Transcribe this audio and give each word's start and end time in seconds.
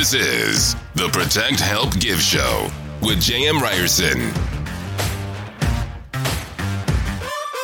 This 0.00 0.14
is 0.14 0.76
the 0.94 1.10
Protect 1.10 1.60
Help 1.60 1.92
Give 2.00 2.18
Show 2.18 2.70
with 3.02 3.18
JM 3.18 3.60
Ryerson. 3.60 4.18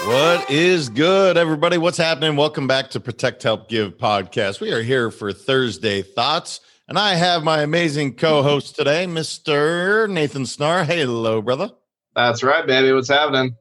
What 0.06 0.50
is 0.50 0.90
good, 0.90 1.38
everybody? 1.38 1.78
What's 1.78 1.96
happening? 1.96 2.36
Welcome 2.36 2.66
back 2.66 2.90
to 2.90 3.00
Protect 3.00 3.42
Help 3.42 3.70
Give 3.70 3.96
podcast. 3.96 4.60
We 4.60 4.70
are 4.74 4.82
here 4.82 5.10
for 5.10 5.32
Thursday 5.32 6.02
Thoughts, 6.02 6.60
and 6.88 6.98
I 6.98 7.14
have 7.14 7.42
my 7.42 7.62
amazing 7.62 8.16
co 8.16 8.42
host 8.42 8.76
today, 8.76 9.06
Mr. 9.06 10.06
Nathan 10.06 10.42
Snar. 10.42 10.84
Hello, 10.84 11.40
brother. 11.40 11.70
That's 12.14 12.42
right, 12.42 12.66
baby. 12.66 12.92
What's 12.92 13.08
happening? 13.08 13.56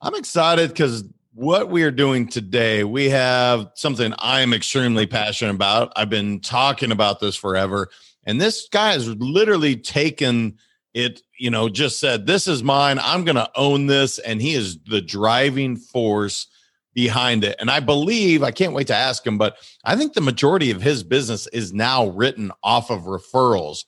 I'm 0.00 0.14
excited 0.14 0.70
because 0.70 1.02
what 1.38 1.70
we 1.70 1.84
are 1.84 1.92
doing 1.92 2.26
today, 2.26 2.82
we 2.82 3.08
have 3.10 3.70
something 3.74 4.12
I'm 4.18 4.52
extremely 4.52 5.06
passionate 5.06 5.54
about. 5.54 5.92
I've 5.94 6.10
been 6.10 6.40
talking 6.40 6.90
about 6.90 7.20
this 7.20 7.36
forever, 7.36 7.90
and 8.24 8.40
this 8.40 8.68
guy 8.72 8.92
has 8.92 9.06
literally 9.06 9.76
taken 9.76 10.58
it 10.94 11.22
you 11.38 11.48
know 11.48 11.68
just 11.68 12.00
said 12.00 12.26
this 12.26 12.48
is 12.48 12.64
mine. 12.64 12.98
I'm 13.00 13.24
going 13.24 13.36
to 13.36 13.50
own 13.54 13.86
this. 13.86 14.18
And 14.18 14.42
he 14.42 14.54
is 14.54 14.78
the 14.80 15.00
driving 15.00 15.76
force 15.76 16.48
behind 16.92 17.44
it. 17.44 17.54
And 17.60 17.70
i 17.70 17.78
believe 17.78 18.42
i 18.42 18.50
can't 18.50 18.72
wait 18.72 18.88
to 18.88 18.96
ask 18.96 19.24
him 19.24 19.38
but 19.38 19.58
i 19.84 19.94
think 19.94 20.14
the 20.14 20.20
majority 20.20 20.72
of 20.72 20.82
his 20.82 21.04
business 21.04 21.46
is 21.48 21.72
now 21.72 22.08
written 22.08 22.50
off 22.64 22.90
of 22.90 23.02
referrals. 23.02 23.84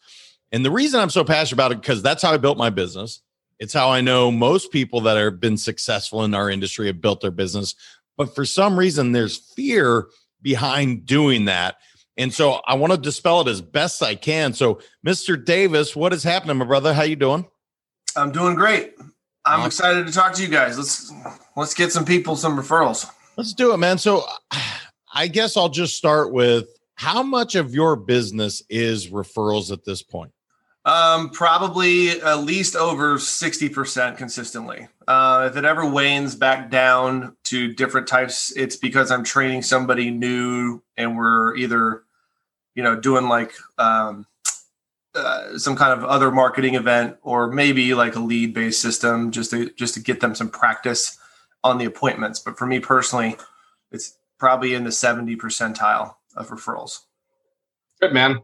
And 0.53 0.65
the 0.65 0.71
reason 0.71 1.01
i'm 1.01 1.11
so 1.11 1.25
passionate 1.25 1.57
about 1.57 1.73
it 1.73 1.80
because 1.80 2.01
that's 2.01 2.23
how 2.23 2.33
i 2.33 2.37
built 2.37 2.59
my 2.59 2.71
business 2.71 3.23
it's 3.61 3.73
how 3.73 3.91
i 3.91 4.01
know 4.01 4.31
most 4.31 4.73
people 4.73 5.01
that 5.03 5.17
have 5.17 5.39
been 5.39 5.57
successful 5.57 6.25
in 6.25 6.35
our 6.35 6.51
industry 6.51 6.89
have 6.89 7.01
built 7.01 7.21
their 7.21 7.31
business 7.31 7.75
but 8.17 8.35
for 8.35 8.45
some 8.45 8.77
reason 8.79 9.13
there's 9.13 9.37
fear 9.37 10.09
behind 10.43 11.07
doing 11.07 11.45
that 11.45 11.77
and 12.21 12.35
so 12.35 12.61
I 12.67 12.75
want 12.75 12.93
to 12.93 12.99
dispel 12.99 13.41
it 13.41 13.49
as 13.49 13.63
best 13.63 14.03
I 14.03 14.15
can. 14.15 14.53
So, 14.53 14.81
Mr. 15.07 15.43
Davis, 15.43 15.97
what 15.97 16.13
is 16.13 16.23
happening, 16.23 16.59
my 16.59 16.67
brother? 16.67 16.93
How 16.93 17.02
you 17.02 17.17
doing? 17.17 17.47
I'm 18.15 18.30
doing 18.30 18.57
great. 18.57 18.95
I'm 19.47 19.65
excited 19.65 20.07
to 20.07 20.13
talk 20.13 20.35
to 20.35 20.43
you 20.43 20.49
guys. 20.49 20.77
Let's 20.77 21.11
let's 21.57 21.73
get 21.73 21.93
some 21.93 22.05
people 22.05 22.37
some 22.37 22.59
referrals. 22.59 23.11
Let's 23.39 23.55
do 23.55 23.73
it, 23.73 23.79
man. 23.79 23.97
So, 23.97 24.24
I 25.15 25.29
guess 25.29 25.57
I'll 25.57 25.71
just 25.71 25.97
start 25.97 26.30
with 26.30 26.69
how 26.95 27.23
much 27.23 27.55
of 27.55 27.74
your 27.74 27.97
business 27.97 28.63
is 28.69 29.09
referrals 29.09 29.73
at 29.73 29.87
this 29.87 30.02
point? 30.02 30.33
Um, 30.85 31.29
probably 31.29 32.23
at 32.23 32.39
least 32.39 32.75
over 32.75 33.17
60% 33.17 34.17
consistently. 34.17 34.89
Uh, 35.07 35.49
if 35.51 35.57
it 35.59 35.67
ever 35.67 35.89
wanes 35.89 36.35
back 36.35 36.71
down 36.71 37.37
to 37.45 37.75
different 37.75 38.09
types, 38.09 38.51
it's 38.57 38.77
because 38.77 39.11
I'm 39.11 39.23
training 39.23 39.63
somebody 39.63 40.11
new 40.11 40.83
and 40.97 41.19
we're 41.19 41.55
either, 41.57 42.05
you 42.75 42.83
know, 42.83 42.97
doing 42.99 43.29
like 43.29 43.53
um, 43.77 44.27
uh, 45.15 45.59
some 45.59 45.77
kind 45.77 45.93
of 45.93 46.05
other 46.05 46.31
marketing 46.31 46.77
event 46.77 47.17
or 47.23 47.51
maybe 47.51 47.93
like 47.93 48.15
a 48.15 48.21
lead 48.21 48.55
based 48.55 48.81
system 48.81 49.33
just 49.33 49.51
to 49.51 49.71
just 49.71 49.95
to 49.95 50.01
get 50.01 50.21
them 50.21 50.35
some 50.35 50.49
practice 50.49 51.19
on 51.63 51.79
the 51.79 51.85
appointments. 51.85 52.39
But 52.39 52.57
for 52.57 52.67
me 52.67 52.81
personally, 52.81 53.37
it's 53.93 54.17
probably 54.39 54.73
in 54.75 54.85
the 54.85 54.93
70 54.93 55.37
percentile 55.37 56.15
of 56.37 56.49
referrals. 56.49 57.01
Good 58.01 58.12
man. 58.12 58.38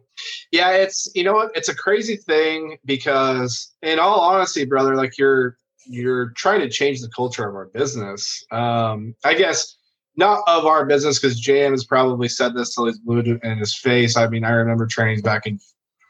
Yeah, 0.52 0.70
it's 0.72 1.10
you 1.14 1.24
know 1.24 1.34
what? 1.34 1.52
It's 1.54 1.68
a 1.68 1.74
crazy 1.74 2.16
thing 2.16 2.78
because 2.84 3.74
in 3.82 3.98
all 3.98 4.20
honesty, 4.20 4.64
brother, 4.64 4.94
like 4.96 5.18
you're 5.18 5.56
you're 5.86 6.30
trying 6.30 6.60
to 6.60 6.68
change 6.68 7.00
the 7.00 7.08
culture 7.08 7.48
of 7.48 7.54
our 7.54 7.66
business. 7.66 8.44
Um, 8.50 9.14
I 9.24 9.34
guess 9.34 9.77
not 10.16 10.42
of 10.46 10.66
our 10.66 10.86
business 10.86 11.18
because 11.18 11.40
JM 11.40 11.70
has 11.72 11.84
probably 11.84 12.28
said 12.28 12.54
this 12.54 12.74
till 12.74 12.86
he's 12.86 12.98
blue 12.98 13.38
in 13.42 13.58
his 13.58 13.77
face. 13.77 14.16
I 14.16 14.28
mean, 14.28 14.44
I 14.44 14.50
remember 14.50 14.86
trainings 14.86 15.22
back 15.22 15.46
in 15.46 15.58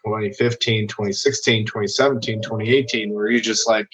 2015, 0.07 0.87
2016, 0.89 1.67
2017, 1.67 2.43
2018, 2.43 3.13
where 3.13 3.29
you 3.29 3.41
just 3.41 3.69
like, 3.69 3.89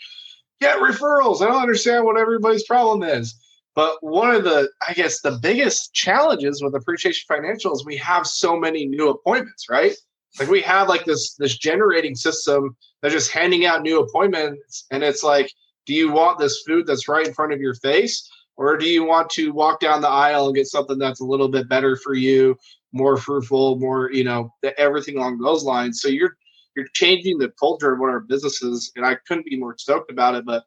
get 0.60 0.78
referrals. 0.78 1.40
I 1.40 1.46
don't 1.46 1.62
understand 1.62 2.04
what 2.04 2.18
everybody's 2.18 2.64
problem 2.64 3.02
is. 3.02 3.34
But 3.74 3.96
one 4.02 4.34
of 4.34 4.44
the, 4.44 4.68
I 4.86 4.92
guess, 4.92 5.20
the 5.20 5.38
biggest 5.40 5.94
challenges 5.94 6.62
with 6.62 6.74
Appreciation 6.74 7.24
Financial 7.26 7.72
is 7.72 7.86
we 7.86 7.96
have 7.96 8.26
so 8.26 8.56
many 8.56 8.86
new 8.86 9.08
appointments, 9.08 9.68
right? 9.70 9.94
Like 10.38 10.48
we 10.48 10.62
have 10.62 10.88
like 10.88 11.04
this 11.04 11.34
this 11.34 11.56
generating 11.58 12.14
system 12.14 12.76
that's 13.00 13.14
just 13.14 13.30
handing 13.30 13.66
out 13.66 13.82
new 13.82 14.00
appointments, 14.00 14.86
and 14.90 15.02
it's 15.02 15.22
like, 15.22 15.50
do 15.86 15.94
you 15.94 16.10
want 16.10 16.38
this 16.38 16.62
food 16.66 16.86
that's 16.86 17.08
right 17.08 17.26
in 17.26 17.34
front 17.34 17.52
of 17.52 17.60
your 17.60 17.74
face, 17.74 18.30
or 18.56 18.76
do 18.76 18.86
you 18.86 19.04
want 19.04 19.28
to 19.30 19.52
walk 19.52 19.80
down 19.80 20.00
the 20.00 20.08
aisle 20.08 20.46
and 20.46 20.54
get 20.54 20.66
something 20.66 20.98
that's 20.98 21.20
a 21.20 21.24
little 21.24 21.48
bit 21.48 21.68
better 21.68 21.96
for 21.96 22.14
you, 22.14 22.56
more 22.92 23.16
fruitful, 23.16 23.78
more 23.78 24.10
you 24.12 24.24
know, 24.24 24.52
everything 24.78 25.16
along 25.16 25.38
those 25.38 25.64
lines? 25.64 26.00
So 26.00 26.08
you're 26.08 26.36
you're 26.76 26.88
changing 26.94 27.38
the 27.38 27.52
culture 27.60 27.92
of 27.92 28.00
what 28.00 28.10
our 28.10 28.20
business 28.20 28.62
is, 28.62 28.90
and 28.96 29.04
I 29.04 29.16
couldn't 29.26 29.46
be 29.46 29.58
more 29.58 29.76
stoked 29.76 30.10
about 30.10 30.34
it. 30.34 30.46
But 30.46 30.64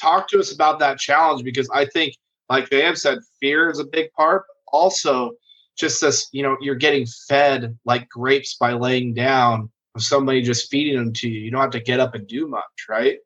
talk 0.00 0.28
to 0.28 0.40
us 0.40 0.52
about 0.52 0.78
that 0.80 0.98
challenge 0.98 1.44
because 1.44 1.68
I 1.72 1.84
think 1.86 2.16
like 2.48 2.70
Van 2.70 2.96
said, 2.96 3.18
fear 3.40 3.70
is 3.70 3.78
a 3.78 3.84
big 3.84 4.12
part. 4.12 4.44
Also, 4.72 5.32
just 5.76 6.00
this, 6.00 6.28
you 6.32 6.42
know, 6.42 6.56
you're 6.60 6.74
getting 6.74 7.06
fed 7.28 7.76
like 7.84 8.08
grapes 8.08 8.54
by 8.54 8.72
laying 8.72 9.14
down 9.14 9.70
of 9.94 10.02
somebody 10.02 10.42
just 10.42 10.70
feeding 10.70 10.96
them 10.96 11.12
to 11.12 11.28
you. 11.28 11.40
You 11.40 11.50
don't 11.50 11.60
have 11.60 11.70
to 11.70 11.80
get 11.80 12.00
up 12.00 12.14
and 12.14 12.26
do 12.26 12.46
much, 12.46 12.86
right? 12.88 13.18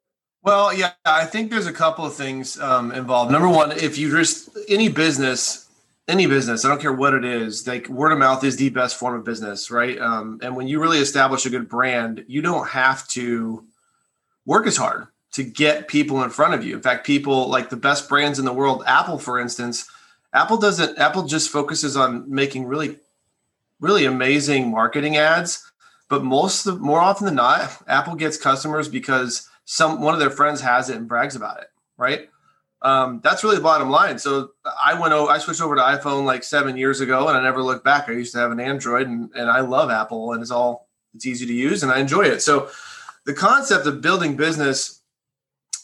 Well, 0.43 0.73
yeah, 0.73 0.93
I 1.05 1.27
think 1.27 1.51
there's 1.51 1.67
a 1.67 1.73
couple 1.73 2.05
of 2.05 2.15
things 2.15 2.59
um, 2.61 2.93
involved. 2.93 3.31
Number 3.31 3.49
one, 3.49 3.73
if 3.73 3.99
you 3.99 4.11
just 4.11 4.49
any 4.69 4.89
business, 4.89 5.69
any 6.09 6.27
business, 6.27 6.65
I 6.65 6.69
don't 6.69 6.81
care 6.81 6.93
what 6.93 7.13
it 7.13 7.25
is, 7.25 7.67
like 7.67 7.89
word 7.89 8.13
of 8.13 8.19
mouth 8.19 8.43
is 8.43 8.57
the 8.57 8.71
best 8.71 8.97
form 8.97 9.15
of 9.17 9.25
business, 9.25 9.71
right? 9.71 9.99
Um, 9.99 10.39
and 10.43 10.57
when 10.57 10.67
you 10.67 10.81
really 10.81 10.99
establish 10.99 11.45
a 11.45 11.51
good 11.51 11.69
brand, 11.69 12.25
you 12.27 12.41
don't 12.41 12.67
have 12.69 13.07
to 13.09 13.65
work 14.47 14.67
as 14.67 14.79
hard 14.79 15.09
to 15.33 15.45
get 15.45 15.89
people 15.89 16.23
in 16.23 16.31
front 16.31 16.55
of 16.55 16.65
you. 16.65 16.75
In 16.75 16.83
fact, 16.83 17.07
people 17.07 17.49
like 17.49 17.71
the 17.71 17.77
best 17.77 18.09
brands 18.09 18.39
in 18.39 18.45
the 18.45 18.53
world, 18.53 18.83
Apple, 18.87 19.19
for 19.19 19.39
instance, 19.39 19.89
Apple 20.33 20.57
doesn't, 20.57 20.99
Apple 20.99 21.25
just 21.25 21.51
focuses 21.51 21.97
on 21.97 22.33
making 22.33 22.65
really, 22.65 22.99
really 23.81 24.05
amazing 24.05 24.71
marketing 24.71 25.17
ads. 25.17 25.71
But 26.09 26.25
most 26.25 26.67
of, 26.67 26.81
more 26.81 27.01
often 27.01 27.27
than 27.27 27.37
not, 27.37 27.81
Apple 27.87 28.17
gets 28.17 28.37
customers 28.37 28.89
because 28.89 29.49
some 29.65 30.01
one 30.01 30.15
of 30.15 30.21
their 30.21 30.31
friends 30.31 30.61
has 30.61 30.91
it 30.91 30.97
and 30.97 31.07
brags 31.07 31.37
about 31.37 31.61
it, 31.61 31.69
right? 31.97 32.29
Um, 32.83 33.21
that's 33.23 33.45
really 33.45 33.57
the 33.57 33.63
bottom 33.63 33.91
line. 33.91 34.19
So 34.19 34.51
I 34.83 34.99
went 34.99 35.13
over, 35.13 35.31
I 35.31 35.39
switched 35.39 35.61
over 35.61 35.77
to 35.77 35.83
iPhone 35.83 36.25
like 36.25 36.43
seven 36.43 36.77
years 36.77 37.01
ago, 37.01 37.29
and 37.29 37.37
I 37.37 37.43
never 37.43 37.63
looked 37.63 37.85
back. 37.85 38.09
I 38.09 38.13
used 38.13 38.33
to 38.33 38.39
have 38.39 38.51
an 38.51 38.59
Android, 38.59 39.07
and, 39.07 39.31
and 39.35 39.49
I 39.49 39.61
love 39.61 39.91
Apple, 39.91 40.33
and 40.33 40.43
it's 40.43 40.51
all 40.51 40.89
it's 41.15 41.27
easy 41.27 41.47
to 41.47 41.53
use, 41.53 41.83
and 41.83 41.93
I 41.93 42.01
enjoy 42.01 42.23
it. 42.23 42.43
So 42.43 42.71
the 43.27 43.35
concept 43.35 43.87
of 43.87 44.01
building 44.01 44.37
business 44.37 45.00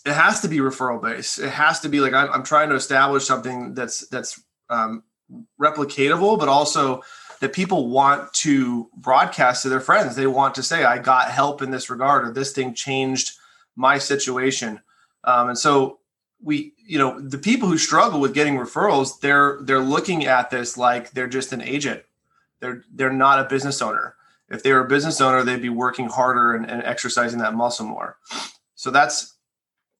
it 0.06 0.14
has 0.14 0.40
to 0.42 0.48
be 0.48 0.58
referral 0.58 1.02
based. 1.02 1.40
It 1.40 1.50
has 1.50 1.80
to 1.80 1.88
be 1.88 2.00
like 2.00 2.14
I'm, 2.14 2.30
I'm 2.32 2.42
trying 2.44 2.68
to 2.70 2.76
establish 2.76 3.26
something 3.26 3.74
that's 3.74 4.06
that's 4.08 4.40
um, 4.70 5.02
replicatable, 5.60 6.38
but 6.38 6.48
also 6.48 7.02
that 7.40 7.52
people 7.52 7.88
want 7.88 8.32
to 8.32 8.88
broadcast 8.96 9.62
to 9.62 9.68
their 9.68 9.80
friends. 9.80 10.14
They 10.14 10.28
want 10.28 10.54
to 10.54 10.62
say, 10.62 10.84
"I 10.84 10.98
got 10.98 11.30
help 11.30 11.60
in 11.60 11.72
this 11.72 11.90
regard," 11.90 12.26
or 12.26 12.32
"This 12.32 12.52
thing 12.52 12.72
changed 12.72 13.32
my 13.74 13.98
situation." 13.98 14.80
Um, 15.24 15.48
and 15.48 15.58
so 15.58 15.98
we, 16.40 16.72
you 16.86 16.98
know, 16.98 17.20
the 17.20 17.38
people 17.38 17.68
who 17.68 17.76
struggle 17.76 18.20
with 18.20 18.32
getting 18.32 18.56
referrals, 18.56 19.18
they're 19.18 19.58
they're 19.62 19.80
looking 19.80 20.26
at 20.26 20.50
this 20.50 20.76
like 20.76 21.10
they're 21.10 21.26
just 21.26 21.52
an 21.52 21.62
agent. 21.62 22.04
They're 22.60 22.84
they're 22.94 23.12
not 23.12 23.40
a 23.40 23.48
business 23.48 23.82
owner. 23.82 24.14
If 24.48 24.62
they 24.62 24.72
were 24.72 24.84
a 24.84 24.88
business 24.88 25.20
owner, 25.20 25.42
they'd 25.42 25.60
be 25.60 25.68
working 25.68 26.08
harder 26.08 26.54
and, 26.54 26.70
and 26.70 26.84
exercising 26.84 27.40
that 27.40 27.54
muscle 27.54 27.86
more. 27.86 28.18
So 28.76 28.92
that's 28.92 29.35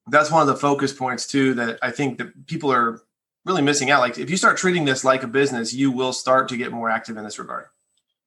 that's 0.09 0.31
one 0.31 0.43
of 0.43 0.49
the 0.49 0.57
focus 0.57 0.93
points 0.93 1.27
too 1.27 1.55
that 1.55 1.79
I 1.83 1.91
think 1.91 2.19
that 2.19 2.47
people 2.47 2.73
are 2.73 3.01
really 3.45 3.63
missing 3.63 3.91
out. 3.91 4.01
Like 4.01 4.19
if 4.19 4.31
you 4.31 4.37
start 4.37 4.57
treating 4.57 4.85
this 4.85 5.05
like 5.05 5.23
a 5.23 5.29
business, 5.29 5.73
you 5.73 5.91
will 5.91 6.13
start 6.13 6.49
to 6.49 6.57
get 6.57 6.73
more 6.73 6.91
active 6.91 7.17
in 7.17 7.25
this 7.25 7.39
regard. 7.39 7.67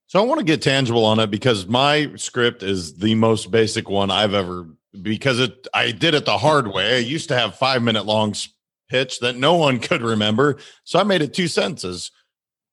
So 0.06 0.20
I 0.20 0.26
want 0.26 0.40
to 0.40 0.44
get 0.44 0.60
tangible 0.60 1.04
on 1.04 1.20
it 1.20 1.30
because 1.30 1.66
my 1.66 2.10
script 2.16 2.62
is 2.62 2.96
the 2.96 3.14
most 3.14 3.50
basic 3.50 3.88
one 3.88 4.10
I've 4.10 4.34
ever 4.34 4.66
because 5.02 5.38
it 5.38 5.68
I 5.72 5.92
did 5.92 6.14
it 6.14 6.24
the 6.24 6.38
hard 6.38 6.66
way. 6.72 6.96
I 6.96 6.98
used 6.98 7.28
to 7.28 7.38
have 7.38 7.54
5 7.54 7.82
minute 7.82 8.06
long 8.06 8.34
pitch 8.88 9.20
that 9.20 9.36
no 9.36 9.54
one 9.54 9.78
could 9.80 10.02
remember. 10.02 10.58
So 10.84 10.98
I 10.98 11.04
made 11.04 11.22
it 11.22 11.32
two 11.32 11.48
sentences. 11.48 12.10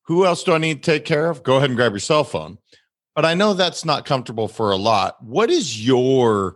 Who 0.05 0.25
else 0.25 0.43
do 0.43 0.53
I 0.53 0.57
need 0.57 0.81
to 0.83 0.91
take 0.91 1.05
care 1.05 1.29
of? 1.29 1.43
Go 1.43 1.57
ahead 1.57 1.69
and 1.69 1.77
grab 1.77 1.91
your 1.91 1.99
cell 1.99 2.23
phone. 2.23 2.57
But 3.13 3.25
I 3.25 3.33
know 3.33 3.53
that's 3.53 3.83
not 3.83 4.05
comfortable 4.05 4.47
for 4.47 4.71
a 4.71 4.77
lot. 4.77 5.23
What 5.23 5.49
is 5.49 5.85
your 5.85 6.55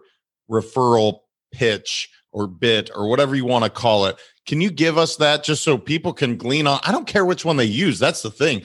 referral 0.49 1.19
pitch 1.51 2.09
or 2.31 2.47
bit 2.47 2.89
or 2.95 3.09
whatever 3.09 3.35
you 3.35 3.45
want 3.45 3.63
to 3.63 3.69
call 3.69 4.05
it. 4.05 4.15
Can 4.45 4.61
you 4.61 4.71
give 4.71 4.97
us 4.97 5.17
that 5.17 5.43
just 5.43 5.63
so 5.63 5.77
people 5.77 6.13
can 6.13 6.37
glean 6.37 6.67
on? 6.67 6.79
I 6.83 6.91
don't 6.91 7.07
care 7.07 7.25
which 7.25 7.45
one 7.45 7.57
they 7.57 7.65
use. 7.65 7.99
That's 7.99 8.21
the 8.21 8.31
thing. 8.31 8.63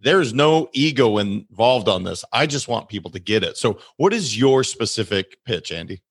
There's 0.00 0.32
no 0.32 0.68
ego 0.72 1.18
involved 1.18 1.88
on 1.88 2.04
this. 2.04 2.24
I 2.32 2.46
just 2.46 2.68
want 2.68 2.88
people 2.88 3.10
to 3.10 3.18
get 3.18 3.42
it. 3.42 3.56
So, 3.56 3.78
what 3.96 4.12
is 4.12 4.38
your 4.38 4.62
specific 4.62 5.38
pitch, 5.44 5.72
Andy? 5.72 6.02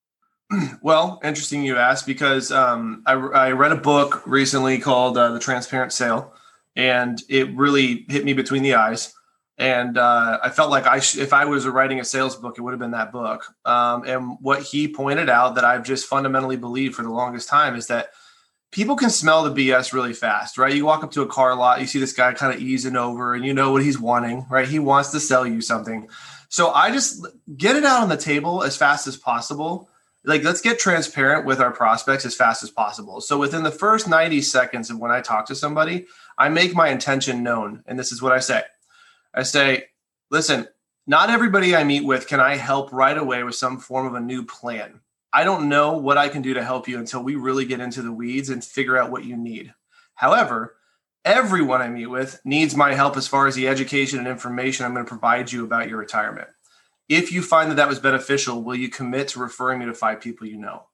Well, 0.82 1.20
interesting 1.24 1.64
you 1.64 1.76
asked 1.76 2.06
because 2.06 2.52
um, 2.52 3.04
I, 3.06 3.14
I, 3.14 3.52
read 3.52 3.74
a 3.74 3.78
book 3.78 4.24
recently 4.26 4.78
called 4.80 5.18
uh, 5.18 5.32
The 5.32 5.40
Transparent 5.40 5.92
Sale, 5.92 6.34
and 6.76 7.22
it 7.28 7.54
really 7.54 8.06
hit 8.08 8.24
me 8.24 8.32
between 8.32 8.64
the 8.64 8.76
eyes. 8.76 9.14
And 9.58 9.98
uh, 9.98 10.40
I 10.44 10.50
felt 10.50 10.70
like 10.70 10.86
I 10.86 11.00
sh- 11.00 11.18
if 11.18 11.34
I 11.34 11.46
was 11.46 11.66
writing 11.66 12.00
a 12.00 12.06
sales 12.06 12.36
book, 12.36 12.58
it 12.58 12.62
would 12.62 12.72
have 12.72 12.80
been 12.80 12.92
that 12.92 13.12
book. 13.12 13.46
Um, 13.66 14.04
and 14.04 14.38
what 14.40 14.62
he 14.62 14.88
pointed 14.88 15.30
out 15.30 15.56
that 15.56 15.66
I've 15.66 15.84
just 15.84 16.06
fundamentally 16.06 16.58
believed 16.58 16.96
for 16.96 17.02
the 17.02 17.10
longest 17.10 17.50
time 17.50 17.76
is 17.76 17.88
that 17.88 18.10
people 18.72 18.96
can 18.96 19.10
smell 19.10 19.44
the 19.44 19.70
BS 19.70 19.94
really 19.94 20.14
fast, 20.14 20.60
right? 20.60 20.76
You 20.76 20.86
walk 20.86 21.04
up 21.04 21.12
to 21.12 21.24
a 21.24 21.28
car 21.28 21.56
lot, 21.56 21.82
you 21.82 21.88
see 21.88 22.00
this 22.00 22.14
guy 22.14 22.34
kind 22.34 22.54
of 22.54 22.62
easing 22.62 22.96
over, 22.96 23.34
and 23.34 23.44
you 23.44 23.54
know 23.54 23.72
what 23.72 23.82
he's 23.82 24.00
wanting, 24.00 24.46
right? 24.50 24.68
He 24.68 24.78
wants 24.78 25.10
to 25.12 25.20
sell 25.20 25.48
you 25.48 25.62
something. 25.62 26.08
So 26.50 26.72
I 26.72 26.92
just 26.92 27.26
get 27.58 27.76
it 27.76 27.84
out 27.84 28.04
on 28.04 28.10
the 28.10 28.18
table 28.18 28.64
as 28.64 28.78
fast 28.78 29.08
as 29.08 29.18
possible. 29.18 29.90
Like, 30.24 30.44
let's 30.44 30.62
get 30.62 30.78
transparent 30.78 31.46
with 31.46 31.62
our 31.62 31.72
prospects 31.72 32.26
as 32.26 32.36
fast 32.36 32.62
as 32.62 32.70
possible. 32.70 33.22
So 33.22 33.40
within 33.40 33.64
the 33.64 33.72
first 33.72 34.08
90 34.08 34.42
seconds 34.42 34.90
of 34.90 35.00
when 35.00 35.10
I 35.10 35.22
talk 35.22 35.48
to 35.48 35.56
somebody, 35.56 36.06
I 36.38 36.50
make 36.50 36.76
my 36.76 36.90
intention 36.90 37.44
known. 37.44 37.84
And 37.88 37.98
this 37.98 38.12
is 38.12 38.22
what 38.22 38.34
I 38.34 38.40
say 38.40 38.62
I 39.38 39.44
say, 39.44 39.84
listen, 40.32 40.68
not 41.06 41.30
everybody 41.30 41.76
I 41.76 41.84
meet 41.84 42.04
with 42.04 42.26
can 42.26 42.40
I 42.40 42.56
help 42.56 42.92
right 42.92 43.16
away 43.16 43.44
with 43.44 43.54
some 43.54 43.78
form 43.80 44.08
of 44.08 44.16
a 44.16 44.20
new 44.20 44.44
plan. 44.44 45.02
I 45.32 45.44
don't 45.44 45.70
know 45.70 45.96
what 45.96 46.18
I 46.18 46.28
can 46.28 46.42
do 46.42 46.56
to 46.56 46.64
help 46.64 46.88
you 46.88 46.98
until 46.98 47.22
we 47.22 47.36
really 47.36 47.66
get 47.66 47.80
into 47.80 48.02
the 48.02 48.12
weeds 48.12 48.50
and 48.50 48.64
figure 48.64 48.98
out 48.98 49.12
what 49.12 49.26
you 49.26 49.38
need. 49.38 49.76
However, 50.16 50.78
everyone 51.24 51.84
I 51.84 51.88
meet 51.88 52.08
with 52.08 52.42
needs 52.46 52.76
my 52.76 52.96
help 52.96 53.16
as 53.16 53.28
far 53.28 53.46
as 53.46 53.54
the 53.54 53.68
education 53.68 54.18
and 54.18 54.28
information 54.28 54.88
I'm 54.88 54.96
going 54.96 55.06
to 55.06 55.10
provide 55.10 55.52
you 55.52 55.64
about 55.64 55.88
your 55.88 56.00
retirement. 56.00 56.48
If 57.08 57.32
you 57.32 57.44
find 57.44 57.70
that 57.70 57.76
that 57.76 57.88
was 57.88 58.00
beneficial, 58.00 58.64
will 58.64 58.76
you 58.76 58.90
commit 58.90 59.28
to 59.30 59.40
referring 59.40 59.78
me 59.78 59.86
to 59.86 59.94
five 59.94 60.20
people 60.20 60.48
you 60.48 60.58
know? 60.58 60.88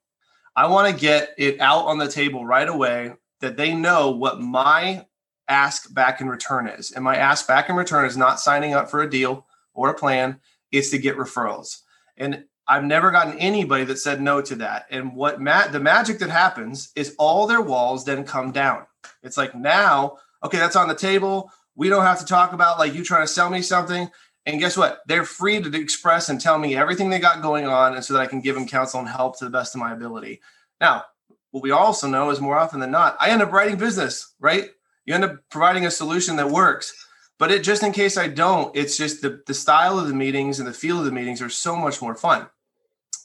I 0.54 0.68
want 0.68 0.94
to 0.94 1.00
get 1.01 1.30
it 1.38 1.62
out 1.62 1.86
on 1.86 1.98
the 1.98 2.12
table 2.12 2.45
right 2.45 2.68
away 2.68 3.13
that 3.40 3.56
they 3.56 3.74
know 3.74 4.12
what 4.12 4.42
my 4.42 5.06
ask 5.53 5.94
back 5.94 6.19
in 6.19 6.27
return 6.27 6.67
is. 6.67 6.91
And 6.91 7.03
my 7.03 7.15
ask 7.15 7.47
back 7.47 7.69
in 7.69 7.75
return 7.75 8.05
is 8.05 8.17
not 8.17 8.39
signing 8.39 8.73
up 8.73 8.89
for 8.89 9.01
a 9.01 9.09
deal 9.09 9.45
or 9.73 9.89
a 9.89 9.94
plan, 9.94 10.39
it's 10.71 10.89
to 10.89 10.97
get 10.97 11.15
referrals. 11.15 11.81
And 12.17 12.45
I've 12.67 12.83
never 12.83 13.11
gotten 13.11 13.38
anybody 13.39 13.83
that 13.85 14.00
said 14.00 14.21
no 14.21 14.41
to 14.41 14.55
that. 14.55 14.88
And 14.89 15.15
what 15.15 15.39
Matt, 15.39 15.71
the 15.71 15.79
magic 15.79 16.19
that 16.19 16.29
happens 16.29 16.91
is 16.95 17.15
all 17.19 17.45
their 17.45 17.61
walls 17.61 18.05
then 18.05 18.23
come 18.23 18.51
down. 18.51 18.85
It's 19.21 19.38
like 19.38 19.53
now, 19.53 20.17
okay, 20.44 20.57
that's 20.57 20.75
on 20.75 20.88
the 20.88 20.95
table. 20.95 21.51
We 21.75 21.89
don't 21.89 22.06
have 22.06 22.19
to 22.19 22.25
talk 22.25 22.53
about 22.53 22.79
like 22.79 22.94
you 22.94 23.03
trying 23.03 23.27
to 23.27 23.33
sell 23.33 23.49
me 23.49 23.61
something. 23.61 24.09
And 24.45 24.59
guess 24.59 24.75
what? 24.75 25.01
They're 25.07 25.25
free 25.25 25.61
to 25.61 25.77
express 25.77 26.29
and 26.29 26.39
tell 26.39 26.57
me 26.57 26.75
everything 26.75 27.09
they 27.09 27.19
got 27.19 27.41
going 27.41 27.65
on, 27.65 27.95
and 27.95 28.03
so 28.03 28.13
that 28.13 28.21
I 28.21 28.27
can 28.27 28.41
give 28.41 28.56
them 28.56 28.67
counsel 28.67 28.99
and 28.99 29.07
help 29.07 29.39
to 29.39 29.45
the 29.45 29.51
best 29.51 29.73
of 29.73 29.79
my 29.79 29.94
ability. 29.94 30.41
Now, 30.81 31.06
what 31.51 31.63
we 31.63 31.71
also 31.71 32.07
know 32.07 32.29
is 32.29 32.41
more 32.41 32.57
often 32.57 32.81
than 32.81 32.91
not, 32.91 33.15
I 33.21 33.29
end 33.29 33.41
up 33.41 33.53
writing 33.53 33.77
business, 33.77 34.33
right? 34.39 34.69
You 35.05 35.13
end 35.13 35.25
up 35.25 35.38
providing 35.50 35.85
a 35.85 35.91
solution 35.91 36.35
that 36.38 36.50
works. 36.50 36.94
But 37.39 37.51
it 37.51 37.63
just 37.63 37.83
in 37.83 37.91
case 37.91 38.17
I 38.17 38.27
don't, 38.27 38.75
it's 38.75 38.95
just 38.95 39.21
the, 39.21 39.41
the 39.47 39.53
style 39.53 40.00
of 40.00 40.07
the 40.07 40.13
meetings 40.13 40.59
and 40.59 40.67
the 40.67 40.73
feel 40.73 41.00
of 41.00 41.05
the 41.05 41.11
meetings 41.11 41.41
are 41.41 41.50
so 41.50 41.75
much 41.75 42.01
more 42.01 42.15
fun. 42.15 42.47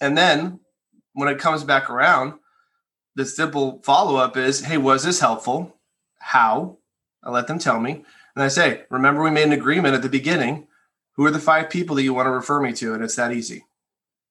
And 0.01 0.17
then 0.17 0.61
when 1.13 1.29
it 1.29 1.39
comes 1.39 1.63
back 1.63 1.91
around, 1.91 2.35
the 3.15 3.27
simple 3.27 3.81
follow 3.85 4.17
up 4.17 4.37
is, 4.37 4.61
hey, 4.65 4.79
was 4.79 5.05
this 5.05 5.21
helpful? 5.21 5.77
How? 6.19 6.79
I 7.23 7.31
let 7.31 7.47
them 7.47 7.59
tell 7.59 7.81
me. 7.81 8.05
And 8.35 8.43
I 8.43 8.49
say, 8.49 8.85
remember, 8.91 9.23
we 9.23 9.31
made 9.31 9.45
an 9.45 9.53
agreement 9.53 9.95
at 9.95 10.03
the 10.03 10.09
beginning. 10.09 10.69
Who 11.17 11.27
are 11.27 11.31
the 11.31 11.41
five 11.41 11.69
people 11.69 11.97
that 11.97 12.05
you 12.05 12.15
want 12.15 12.27
to 12.27 12.31
refer 12.31 12.61
me 12.61 12.73
to? 12.75 12.95
And 12.95 13.03
it's 13.03 13.17
that 13.17 13.33
easy. 13.33 13.65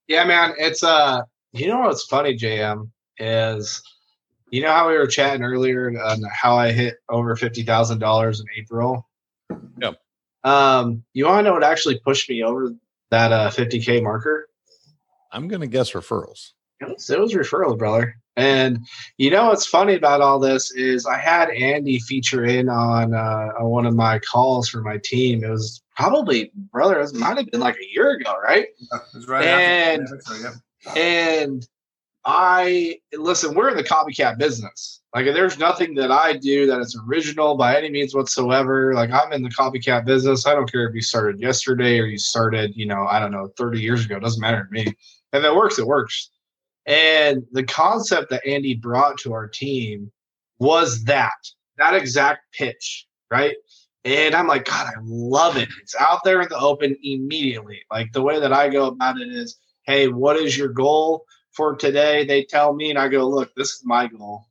Yeah, 0.07 0.23
man. 0.23 0.53
It's 0.57 0.83
uh, 0.83 1.23
you 1.51 1.67
know 1.67 1.79
what's 1.79 2.05
funny, 2.05 2.38
JM, 2.38 2.89
is 3.17 3.81
you 4.51 4.61
know 4.61 4.71
how 4.71 4.88
we 4.89 4.97
were 4.97 5.07
chatting 5.07 5.44
earlier 5.44 5.89
on 6.01 6.21
how 6.31 6.55
I 6.57 6.71
hit 6.71 6.95
over 7.09 7.35
fifty 7.35 7.63
thousand 7.63 7.99
dollars 7.99 8.39
in 8.39 8.45
April. 8.57 9.07
Yep. 9.81 9.95
Um, 10.44 11.03
you 11.13 11.25
want 11.25 11.39
to 11.39 11.44
know 11.49 11.53
what 11.53 11.63
actually 11.63 11.99
pushed 11.99 12.29
me 12.29 12.44
over 12.44 12.71
that 13.11 13.31
uh 13.31 13.49
50k 13.49 14.01
marker? 14.03 14.47
I'm 15.31 15.47
gonna 15.47 15.67
guess 15.67 15.91
referrals. 15.91 16.51
It 16.79 16.88
was, 16.89 17.09
it 17.09 17.19
was 17.19 17.33
referrals, 17.33 17.77
brother. 17.77 18.15
And 18.35 18.85
you 19.17 19.31
know 19.31 19.47
what's 19.47 19.65
funny 19.65 19.95
about 19.95 20.21
all 20.21 20.38
this 20.39 20.69
is 20.71 21.07
I 21.07 21.17
had 21.17 21.50
Andy 21.50 21.97
feature 22.00 22.45
in 22.45 22.69
on 22.69 23.13
uh, 23.15 23.50
on 23.59 23.65
one 23.69 23.85
of 23.88 23.95
my 23.95 24.19
calls 24.19 24.69
for 24.69 24.81
my 24.81 25.00
team. 25.03 25.43
It 25.43 25.50
was 25.50 25.81
probably 25.95 26.51
brother. 26.71 27.00
It 27.00 27.15
might 27.15 27.38
have 27.38 27.50
been 27.50 27.59
like 27.61 27.77
a 27.77 27.91
year 27.93 28.11
ago, 28.11 28.35
right? 28.43 28.67
It 28.79 29.01
was 29.15 29.27
right 29.27 29.43
And- 29.43 30.03
after. 30.03 30.19
so, 30.21 30.35
yeah. 30.35 30.93
And 31.01 31.67
I 32.29 33.00
listen, 33.13 33.56
we're 33.56 33.69
in 33.69 33.77
the 33.77 33.83
copycat 33.85 34.38
business. 34.38 35.01
Like 35.15 35.25
there's 35.27 35.57
nothing 35.57 35.95
that 35.95 36.12
I 36.12 36.33
do 36.33 36.68
that 36.68 36.79
is 36.81 37.00
original 37.07 37.56
by 37.56 37.77
any 37.77 37.89
means 37.89 38.13
whatsoever. 38.13 38.94
Like 38.94 39.12
I'm 39.12 39.31
in 39.31 39.44
the 39.44 39.50
copycat 39.50 40.06
business. 40.06 40.45
I 40.45 40.53
don't 40.53 40.69
care 40.69 40.85
if 40.85 40.94
you 40.94 41.01
started 41.01 41.39
yesterday 41.39 42.00
or 42.00 42.06
you 42.06 42.18
started, 42.18 42.75
you 42.75 42.85
know, 42.85 43.07
I 43.09 43.19
don't 43.19 43.31
know, 43.31 43.47
30 43.57 43.79
years 43.79 44.03
ago. 44.03 44.18
It 44.18 44.24
doesn't 44.24 44.41
matter 44.41 44.65
to 44.65 44.71
me. 44.71 44.94
If 45.31 45.44
it 45.44 45.56
works, 45.56 45.79
it 45.79 45.88
works. 45.88 46.29
And 46.85 47.44
the 47.53 47.63
concept 47.63 48.29
that 48.31 48.45
Andy 48.45 48.75
brought 48.75 49.18
to 49.19 49.31
our 49.31 49.47
team 49.47 50.12
was 50.59 51.06
that, 51.06 51.31
that 51.77 51.95
exact 51.95 52.41
pitch, 52.53 53.07
right? 53.31 53.56
And 54.03 54.35
I'm 54.35 54.47
like, 54.47 54.65
God, 54.65 54.88
I 54.88 55.00
love 55.01 55.56
it. 55.56 55.69
It's 55.81 55.95
out 55.95 56.25
there 56.25 56.41
in 56.41 56.50
the 56.50 56.59
open 56.59 56.97
immediately. 57.03 57.79
Like 57.89 58.12
the 58.12 58.21
way 58.21 58.39
that 58.39 58.51
I 58.51 58.68
go 58.68 58.88
about 58.88 59.19
it 59.19 59.29
is, 59.29 59.57
hey, 59.85 60.09
what 60.09 60.35
is 60.35 60.57
your 60.57 60.69
goal 60.69 61.24
for 61.57 61.75
today? 61.75 62.24
They 62.24 62.44
tell 62.44 62.74
me, 62.74 62.92
and 62.92 63.00
I 63.00 63.09
go, 63.09 63.27
look, 63.27 63.54
this 63.56 63.69
is 63.69 63.81
my 63.83 64.07
goal. 64.07 64.45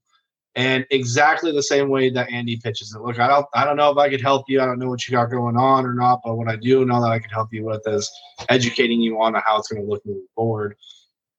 And 0.57 0.87
exactly 0.91 1.53
the 1.53 1.63
same 1.63 1.91
way 1.91 2.11
that 2.11 2.31
Andy 2.31 2.57
pitches 2.57 2.95
it. 2.95 3.03
Look, 3.03 3.21
I 3.21 3.29
don't, 3.29 3.47
I 3.55 3.65
don't 3.65 3.77
know 3.77 3.91
if 3.91 3.99
I 3.99 4.09
could 4.09 4.23
help 4.23 4.47
you. 4.49 4.61
I 4.61 4.67
don't 4.67 4.79
know 4.79 4.89
what 4.89 5.07
you 5.07 5.13
got 5.13 5.31
going 5.31 5.57
on 5.57 5.87
or 5.87 5.95
not, 5.95 6.21
but 6.25 6.37
what 6.37 6.49
I 6.49 6.57
do 6.57 6.85
know 6.85 7.01
that 7.01 7.11
I 7.11 7.19
can 7.19 7.31
help 7.31 7.53
you 7.53 7.65
with 7.65 7.83
is 7.87 8.11
educating 8.49 9.01
you 9.01 9.21
on 9.21 9.35
how 9.35 9.59
it's 9.59 9.69
going 9.69 9.83
to 9.83 9.89
look 9.89 10.05
moving 10.05 10.27
forward. 10.35 10.77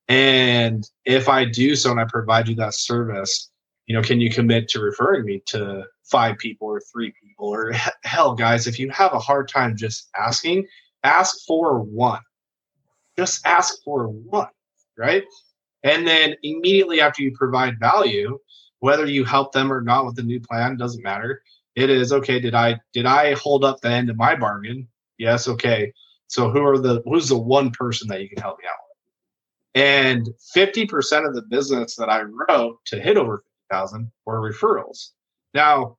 And 0.08 0.90
if 1.04 1.28
I 1.28 1.46
do 1.46 1.75
so 1.75 1.92
and 1.92 2.00
I 2.00 2.06
provide 2.06 2.48
you 2.48 2.56
that 2.56 2.75
service, 2.75 3.50
you 3.88 3.96
know, 3.96 4.04
can 4.04 4.22
you 4.22 4.30
commit 4.30 4.70
to 4.70 4.80
referring 4.80 5.25
me 5.25 5.42
to 5.48 5.86
five 6.04 6.38
people 6.38 6.68
or 6.68 6.81
three 6.92 7.12
people 7.22 7.48
or 7.48 7.74
hell, 8.04 8.36
guys, 8.36 8.68
if 8.68 8.80
you 8.80 8.90
have 8.92 9.13
a 9.13 9.20
hard 9.20 9.50
time 9.50 9.75
just 9.75 10.10
asking, 10.18 10.66
ask 11.04 11.46
for 11.46 11.80
one. 11.80 12.22
Just 13.18 13.46
ask 13.46 13.84
for 13.84 14.08
one, 14.08 14.50
right? 14.98 15.24
And 15.88 16.06
then 16.06 16.36
immediately 16.44 17.00
after 17.00 17.24
you 17.24 17.31
provide 17.31 17.80
value, 17.80 18.38
whether 18.80 19.06
you 19.06 19.24
help 19.24 19.54
them 19.54 19.72
or 19.72 19.81
not 19.81 20.06
with 20.06 20.16
the 20.16 20.24
new 20.24 20.39
plan 20.39 20.78
doesn't 20.78 21.04
matter. 21.04 21.42
It 21.75 21.89
is 21.89 22.12
okay. 22.12 22.39
Did 22.39 22.54
I 22.56 22.80
did 22.94 23.06
I 23.06 23.34
hold 23.36 23.63
up 23.63 23.80
the 23.80 23.89
end 23.89 24.10
of 24.10 24.18
my 24.18 24.36
bargain? 24.36 24.88
Yes. 25.18 25.48
Okay. 25.48 25.94
So 26.28 26.50
who 26.50 26.62
are 26.66 26.78
the 26.78 27.01
who's 27.06 27.29
the 27.29 27.38
one 27.38 27.72
person 27.72 28.08
that 28.10 28.22
you 28.22 28.29
can 28.29 28.41
help 28.41 28.60
me 28.60 28.65
out 28.67 28.75
with? 28.89 29.82
And 29.82 30.29
fifty 30.53 30.86
percent 30.86 31.25
of 31.25 31.36
the 31.36 31.44
business 31.44 31.96
that 31.96 32.10
I 32.10 32.24
wrote 32.24 32.79
to 32.88 33.00
hit 33.00 33.15
over 33.15 33.38
fifty 33.38 33.50
thousand 33.72 34.12
were 34.25 34.41
referrals. 34.41 35.12
Now, 35.53 35.98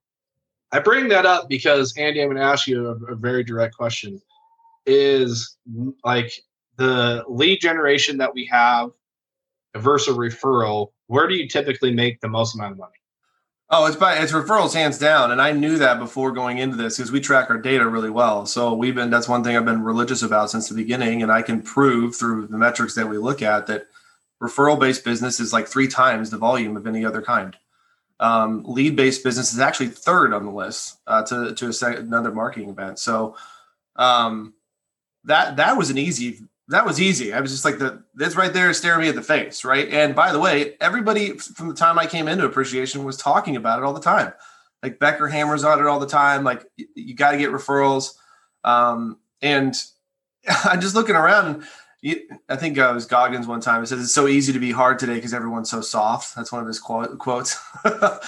I 0.72 0.80
bring 0.80 1.08
that 1.08 1.24
up 1.24 1.48
because 1.48 1.96
Andy, 1.96 2.20
I'm 2.20 2.28
going 2.28 2.36
to 2.36 2.42
ask 2.42 2.66
you 2.66 2.88
a, 2.88 3.12
a 3.12 3.16
very 3.16 3.42
direct 3.42 3.74
question: 3.74 4.20
Is 4.84 5.56
like 6.04 6.32
the 6.76 7.24
lead 7.28 7.60
generation 7.60 8.18
that 8.18 8.34
we 8.34 8.44
have 8.46 8.90
versus 9.80 10.16
referral? 10.16 10.92
Where 11.06 11.28
do 11.28 11.34
you 11.34 11.48
typically 11.48 11.92
make 11.92 12.20
the 12.20 12.28
most 12.28 12.54
amount 12.54 12.72
of 12.72 12.78
money? 12.78 12.92
Oh, 13.70 13.84
it's 13.84 13.96
by 13.96 14.16
it's 14.16 14.32
referrals 14.32 14.72
hands 14.72 14.98
down, 14.98 15.30
and 15.30 15.42
I 15.42 15.52
knew 15.52 15.76
that 15.76 15.98
before 15.98 16.32
going 16.32 16.56
into 16.56 16.76
this 16.76 16.96
because 16.96 17.12
we 17.12 17.20
track 17.20 17.50
our 17.50 17.58
data 17.58 17.86
really 17.86 18.08
well. 18.08 18.46
So 18.46 18.72
we've 18.72 18.94
been 18.94 19.10
that's 19.10 19.28
one 19.28 19.44
thing 19.44 19.56
I've 19.56 19.66
been 19.66 19.82
religious 19.82 20.22
about 20.22 20.50
since 20.50 20.68
the 20.68 20.74
beginning, 20.74 21.22
and 21.22 21.30
I 21.30 21.42
can 21.42 21.60
prove 21.60 22.16
through 22.16 22.46
the 22.46 22.56
metrics 22.56 22.94
that 22.94 23.08
we 23.08 23.18
look 23.18 23.42
at 23.42 23.66
that 23.66 23.88
referral 24.42 24.80
based 24.80 25.04
business 25.04 25.38
is 25.38 25.52
like 25.52 25.68
three 25.68 25.88
times 25.88 26.30
the 26.30 26.38
volume 26.38 26.76
of 26.78 26.86
any 26.86 27.04
other 27.04 27.20
kind. 27.20 27.56
Um, 28.20 28.64
lead 28.64 28.96
based 28.96 29.22
business 29.22 29.52
is 29.52 29.60
actually 29.60 29.88
third 29.88 30.32
on 30.32 30.46
the 30.46 30.50
list 30.50 30.98
uh, 31.06 31.22
to 31.24 31.54
to 31.54 31.72
sec- 31.72 31.98
another 31.98 32.32
marketing 32.32 32.70
event. 32.70 32.98
So 32.98 33.36
um, 33.96 34.54
that 35.24 35.56
that 35.56 35.76
was 35.76 35.90
an 35.90 35.98
easy 35.98 36.38
that 36.68 36.86
was 36.86 37.00
easy. 37.00 37.32
I 37.32 37.40
was 37.40 37.50
just 37.50 37.64
like 37.64 37.78
the 37.78 38.02
this 38.14 38.36
right 38.36 38.52
there 38.52 38.72
staring 38.74 39.00
me 39.00 39.08
at 39.08 39.14
the 39.14 39.22
face, 39.22 39.64
right? 39.64 39.88
And 39.88 40.14
by 40.14 40.32
the 40.32 40.38
way, 40.40 40.74
everybody 40.80 41.38
from 41.38 41.68
the 41.68 41.74
time 41.74 41.98
I 41.98 42.06
came 42.06 42.28
into 42.28 42.44
appreciation 42.44 43.04
was 43.04 43.16
talking 43.16 43.56
about 43.56 43.78
it 43.78 43.84
all 43.84 43.94
the 43.94 44.00
time. 44.00 44.32
Like 44.82 44.98
Becker 44.98 45.28
hammers 45.28 45.64
on 45.64 45.80
it 45.80 45.86
all 45.86 45.98
the 45.98 46.06
time. 46.06 46.44
Like 46.44 46.64
y- 46.78 46.86
you 46.94 47.14
got 47.14 47.32
to 47.32 47.38
get 47.38 47.50
referrals. 47.50 48.14
Um, 48.64 49.18
and 49.42 49.74
I'm 50.64 50.80
just 50.80 50.94
looking 50.94 51.16
around. 51.16 51.64
You, 52.00 52.20
I 52.48 52.54
think 52.54 52.78
uh, 52.78 52.90
it 52.90 52.94
was 52.94 53.06
Goggins 53.06 53.48
one 53.48 53.60
time. 53.60 53.82
It 53.82 53.88
says 53.88 54.00
it's 54.00 54.14
so 54.14 54.28
easy 54.28 54.52
to 54.52 54.60
be 54.60 54.70
hard 54.70 55.00
today 55.00 55.14
because 55.14 55.34
everyone's 55.34 55.68
so 55.68 55.80
soft. 55.80 56.36
That's 56.36 56.52
one 56.52 56.60
of 56.60 56.68
his 56.68 56.78
quote, 56.78 57.18
quotes. 57.18 57.58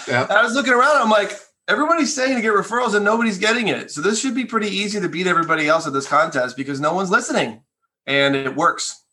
Yeah. 0.08 0.26
I 0.28 0.42
was 0.42 0.54
looking 0.54 0.72
around. 0.72 1.00
I'm 1.00 1.10
like, 1.10 1.38
everybody's 1.68 2.12
saying 2.12 2.34
to 2.34 2.42
get 2.42 2.52
referrals 2.52 2.96
and 2.96 3.04
nobody's 3.04 3.38
getting 3.38 3.68
it. 3.68 3.92
So 3.92 4.00
this 4.00 4.20
should 4.20 4.34
be 4.34 4.44
pretty 4.44 4.68
easy 4.68 4.98
to 4.98 5.08
beat 5.08 5.28
everybody 5.28 5.68
else 5.68 5.86
at 5.86 5.92
this 5.92 6.08
contest 6.08 6.56
because 6.56 6.80
no 6.80 6.94
one's 6.94 7.10
listening, 7.10 7.62
and 8.10 8.34
it 8.34 8.56
works. 8.56 9.04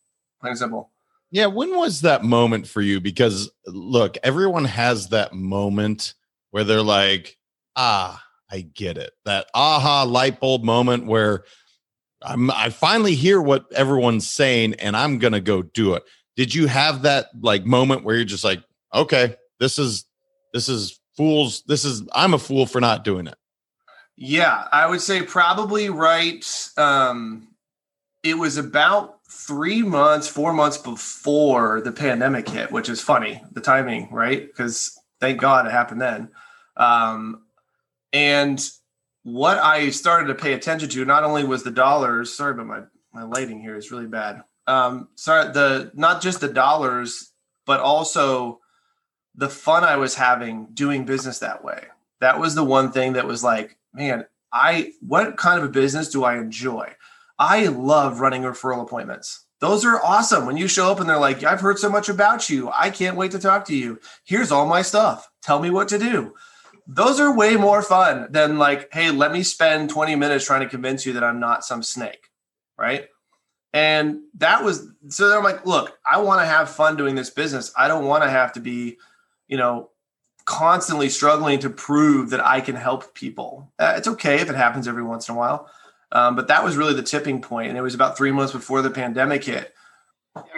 Plain 0.41 0.51
and 0.51 0.59
simple. 0.59 0.91
Yeah, 1.29 1.45
when 1.45 1.75
was 1.75 2.01
that 2.01 2.23
moment 2.23 2.67
for 2.67 2.81
you? 2.81 2.99
Because 2.99 3.51
look, 3.65 4.17
everyone 4.23 4.65
has 4.65 5.09
that 5.09 5.33
moment 5.33 6.15
where 6.51 6.63
they're 6.63 6.81
like, 6.81 7.37
ah, 7.75 8.23
I 8.49 8.61
get 8.61 8.97
it. 8.97 9.11
That 9.25 9.47
aha 9.53 10.03
light 10.03 10.39
bulb 10.39 10.63
moment 10.63 11.05
where 11.05 11.43
I'm, 12.23 12.49
I 12.49 12.69
finally 12.69 13.13
hear 13.13 13.41
what 13.41 13.65
everyone's 13.75 14.27
saying 14.27 14.75
and 14.75 14.97
I'm 14.97 15.19
going 15.19 15.33
to 15.33 15.41
go 15.41 15.61
do 15.61 15.93
it. 15.93 16.03
Did 16.35 16.55
you 16.55 16.67
have 16.67 17.03
that 17.03 17.27
like 17.39 17.65
moment 17.65 18.03
where 18.03 18.15
you're 18.15 18.25
just 18.25 18.43
like, 18.43 18.63
okay, 18.93 19.35
this 19.59 19.77
is, 19.77 20.05
this 20.53 20.69
is 20.69 20.99
fools. 21.15 21.63
This 21.67 21.83
is, 21.83 22.03
I'm 22.13 22.33
a 22.33 22.39
fool 22.39 22.65
for 22.65 22.79
not 22.79 23.03
doing 23.03 23.27
it. 23.27 23.35
Yeah, 24.15 24.67
I 24.71 24.87
would 24.87 25.01
say 25.01 25.21
probably 25.21 25.89
right. 25.89 26.45
Um, 26.77 27.49
it 28.23 28.37
was 28.37 28.57
about 28.57 29.19
three 29.29 29.81
months, 29.83 30.27
four 30.27 30.53
months 30.53 30.77
before 30.77 31.81
the 31.81 31.91
pandemic 31.91 32.47
hit, 32.47 32.71
which 32.71 32.89
is 32.89 33.01
funny, 33.01 33.43
the 33.51 33.61
timing, 33.61 34.09
right? 34.11 34.47
Because 34.47 34.99
thank 35.19 35.39
God 35.39 35.65
it 35.65 35.71
happened 35.71 36.01
then. 36.01 36.29
Um, 36.75 37.43
and 38.13 38.63
what 39.23 39.57
I 39.57 39.89
started 39.89 40.27
to 40.27 40.35
pay 40.35 40.53
attention 40.53 40.89
to 40.89 41.05
not 41.05 41.23
only 41.23 41.43
was 41.43 41.63
the 41.63 41.71
dollars. 41.71 42.33
Sorry 42.33 42.53
but 42.53 42.65
my 42.65 42.81
my 43.13 43.23
lighting 43.23 43.59
here 43.59 43.75
is 43.75 43.91
really 43.91 44.07
bad. 44.07 44.43
Um, 44.67 45.09
sorry, 45.15 45.51
the 45.51 45.91
not 45.95 46.21
just 46.21 46.39
the 46.39 46.47
dollars, 46.47 47.31
but 47.65 47.79
also 47.79 48.61
the 49.35 49.49
fun 49.49 49.83
I 49.83 49.97
was 49.97 50.15
having 50.15 50.67
doing 50.73 51.05
business 51.05 51.39
that 51.39 51.63
way. 51.63 51.85
That 52.21 52.39
was 52.39 52.55
the 52.55 52.63
one 52.63 52.91
thing 52.91 53.13
that 53.13 53.27
was 53.27 53.43
like, 53.43 53.77
man, 53.93 54.25
I 54.51 54.93
what 55.01 55.37
kind 55.37 55.59
of 55.59 55.65
a 55.65 55.71
business 55.71 56.09
do 56.09 56.23
I 56.23 56.37
enjoy? 56.37 56.93
I 57.39 57.67
love 57.67 58.19
running 58.19 58.43
referral 58.43 58.81
appointments. 58.81 59.45
Those 59.59 59.85
are 59.85 60.03
awesome. 60.03 60.45
When 60.45 60.57
you 60.57 60.67
show 60.67 60.91
up 60.91 60.99
and 60.99 61.09
they're 61.09 61.19
like, 61.19 61.43
I've 61.43 61.61
heard 61.61 61.79
so 61.79 61.89
much 61.89 62.09
about 62.09 62.49
you. 62.49 62.71
I 62.73 62.89
can't 62.89 63.17
wait 63.17 63.31
to 63.31 63.39
talk 63.39 63.65
to 63.65 63.75
you. 63.75 63.99
Here's 64.23 64.51
all 64.51 64.67
my 64.67 64.83
stuff. 64.83 65.29
Tell 65.41 65.59
me 65.59 65.69
what 65.69 65.87
to 65.89 65.97
do 65.97 66.33
those 66.87 67.19
are 67.19 67.35
way 67.35 67.57
more 67.57 67.81
fun 67.81 68.27
than 68.31 68.57
like, 68.57 68.87
hey, 68.93 69.11
let 69.11 69.33
me 69.33 69.43
spend 69.43 69.89
20 69.89 70.15
minutes 70.15 70.45
trying 70.45 70.61
to 70.61 70.69
convince 70.69 71.05
you 71.05 71.13
that 71.13 71.23
I'm 71.23 71.39
not 71.39 71.65
some 71.65 71.83
snake. 71.83 72.29
Right. 72.77 73.07
And 73.73 74.21
that 74.35 74.63
was 74.63 74.87
so 75.09 75.37
I'm 75.37 75.43
like, 75.43 75.65
look, 75.65 75.97
I 76.05 76.21
want 76.21 76.41
to 76.41 76.45
have 76.45 76.69
fun 76.69 76.95
doing 76.95 77.15
this 77.15 77.29
business. 77.29 77.71
I 77.77 77.89
don't 77.89 78.05
want 78.05 78.23
to 78.23 78.29
have 78.29 78.53
to 78.53 78.61
be, 78.61 78.97
you 79.47 79.57
know, 79.57 79.89
constantly 80.45 81.09
struggling 81.09 81.59
to 81.59 81.69
prove 81.69 82.29
that 82.29 82.45
I 82.45 82.61
can 82.61 82.75
help 82.75 83.13
people. 83.13 83.73
Uh, 83.77 83.95
it's 83.97 84.07
okay 84.07 84.39
if 84.39 84.49
it 84.49 84.55
happens 84.55 84.87
every 84.87 85.03
once 85.03 85.27
in 85.27 85.35
a 85.35 85.37
while. 85.37 85.69
Um, 86.11 86.35
but 86.35 86.47
that 86.47 86.63
was 86.63 86.77
really 86.77 86.93
the 86.93 87.03
tipping 87.03 87.41
point, 87.41 87.69
and 87.69 87.77
it 87.77 87.81
was 87.81 87.95
about 87.95 88.17
three 88.17 88.31
months 88.31 88.53
before 88.53 88.81
the 88.81 88.89
pandemic 88.89 89.43
hit. 89.43 89.73